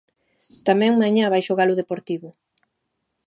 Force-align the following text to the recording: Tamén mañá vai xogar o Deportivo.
Tamén 0.67 0.99
mañá 1.01 1.25
vai 1.33 1.41
xogar 1.47 1.67
o 1.69 1.79
Deportivo. 1.81 2.29